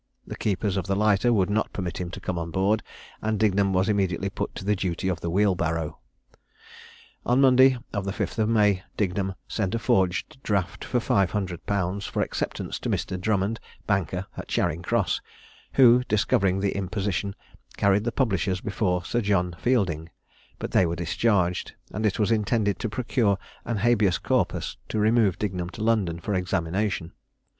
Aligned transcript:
The 0.25 0.35
keepers 0.35 0.77
of 0.77 0.87
the 0.87 0.95
lighter 0.95 1.31
would 1.31 1.51
not 1.51 1.73
permit 1.73 1.99
him 2.01 2.09
to 2.09 2.19
come 2.19 2.39
on 2.39 2.49
board, 2.49 2.81
and 3.21 3.39
Dignum 3.39 3.71
was 3.71 3.87
immediately 3.87 4.31
put 4.31 4.55
to 4.55 4.65
the 4.65 4.75
duty 4.75 5.07
of 5.07 5.21
the 5.21 5.29
wheelbarrow. 5.29 5.99
On 7.23 7.39
Monday, 7.39 7.77
the 7.91 8.01
5th 8.01 8.39
of 8.39 8.49
May, 8.49 8.81
Dignum 8.97 9.35
sent 9.47 9.75
a 9.75 9.77
forged 9.77 10.41
draft 10.41 10.83
for 10.83 10.99
five 10.99 11.29
hundred 11.29 11.63
pounds 11.67 12.07
for 12.07 12.23
acceptance 12.23 12.79
to 12.79 12.89
Mr. 12.89 13.21
Drummond, 13.21 13.59
banker, 13.85 14.25
at 14.35 14.47
Charing 14.47 14.81
cross, 14.81 15.21
who, 15.73 16.03
discovering 16.05 16.61
the 16.61 16.75
imposition, 16.75 17.35
carried 17.77 18.03
the 18.03 18.11
publishers 18.11 18.59
before 18.59 19.05
Sir 19.05 19.21
John 19.21 19.55
Fielding: 19.59 20.09
but 20.57 20.71
they 20.71 20.87
were 20.87 20.95
discharged; 20.95 21.73
and 21.93 22.07
it 22.07 22.17
was 22.17 22.31
intended 22.31 22.79
to 22.79 22.89
procure 22.89 23.37
an 23.65 23.77
habeas 23.77 24.17
corpus 24.17 24.77
to 24.89 24.97
remove 24.97 25.37
Dignum 25.37 25.69
to 25.69 25.83
London 25.83 26.19
for 26.19 26.33
examination. 26.33 27.11